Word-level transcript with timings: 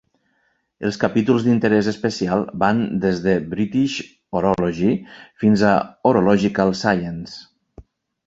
Els 0.87 0.95
capítols 1.01 1.43
d'interès 1.47 1.89
especial 1.91 2.45
van 2.63 2.79
des 3.03 3.19
de 3.27 3.35
"British 3.51 3.99
Horology" 4.39 4.95
fins 5.43 5.65
a 5.73 5.77
"Horological 6.13 6.73
Science". 6.83 7.85